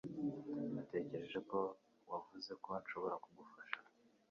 Natekereje 0.73 1.39
ko 1.49 1.59
wavuze 2.09 2.51
ko 2.63 2.69
nshobora 2.81 3.15
kugufasha. 3.23 3.79